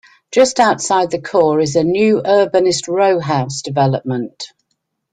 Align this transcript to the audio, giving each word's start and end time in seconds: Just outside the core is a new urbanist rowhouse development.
Just 0.31 0.59
outside 0.59 1.11
the 1.11 1.21
core 1.21 1.59
is 1.59 1.75
a 1.75 1.83
new 1.83 2.23
urbanist 2.25 2.87
rowhouse 2.87 3.61
development. 3.61 4.45